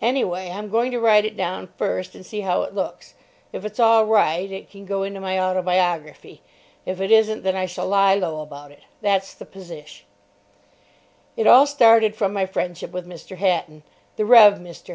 Anyway, 0.00 0.50
I'm 0.50 0.70
going 0.70 0.90
to 0.92 0.98
write 0.98 1.26
it 1.26 1.36
down 1.36 1.68
first 1.76 2.14
and 2.14 2.24
see 2.24 2.40
how 2.40 2.62
it 2.62 2.74
looks. 2.74 3.12
If 3.52 3.62
it's 3.66 3.78
all 3.78 4.06
right 4.06 4.50
it 4.50 4.70
can 4.70 4.86
go 4.86 5.02
into 5.02 5.20
my 5.20 5.38
autobiography. 5.38 6.40
If 6.86 6.98
it 6.98 7.10
isn't, 7.10 7.42
then 7.42 7.56
I 7.56 7.66
shall 7.66 7.86
lie 7.86 8.14
low 8.14 8.40
about 8.40 8.70
it. 8.70 8.84
That's 9.02 9.34
the 9.34 9.44
posish. 9.44 10.04
It 11.36 11.46
all 11.46 11.66
started 11.66 12.16
from 12.16 12.32
my 12.32 12.46
friendship 12.46 12.90
with 12.90 13.06
Mr. 13.06 13.36
Hatton—the 13.36 14.24
Rev. 14.24 14.54
Mr. 14.60 14.94